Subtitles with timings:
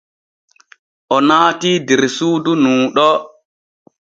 [1.15, 3.09] O naatii der suudu nuu ɗo.